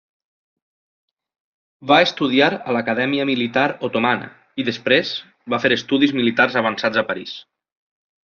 Va 1.91 1.97
estudiar 2.05 2.47
a 2.55 2.73
l'Acadèmia 2.77 3.27
Militar 3.31 3.67
Otomana 3.89 4.31
i 4.63 4.67
després 4.71 5.13
va 5.55 5.59
fer 5.65 5.73
estudis 5.77 6.15
militars 6.21 6.57
avançats 6.63 7.03
a 7.03 7.07
París. 7.11 7.35